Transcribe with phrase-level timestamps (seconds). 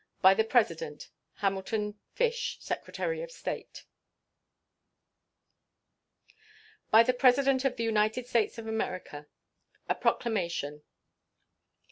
[0.23, 3.83] By the President: HAMILTON FISH, Secretary of State.
[6.89, 9.27] BY THE PRESIDENT OF THE UNITED STATES OF AMERICA.
[9.87, 10.81] A PROCLAMATION.